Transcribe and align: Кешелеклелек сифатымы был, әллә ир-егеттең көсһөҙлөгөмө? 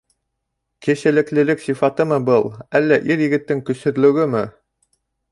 Кешелеклелек 0.85 1.59
сифатымы 1.65 2.17
был, 2.29 2.49
әллә 2.79 2.97
ир-егеттең 3.13 3.61
көсһөҙлөгөмө? 3.69 4.41